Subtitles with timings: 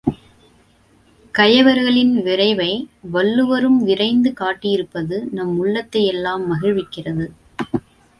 [1.35, 2.69] கயவர்களின் விரைவை
[3.11, 7.27] வள்ளுவரும் விரைந்து காட்டியிருப்பது நம் உள்ளத்தை யெல்லாம் மகிழ்விக்கிறது.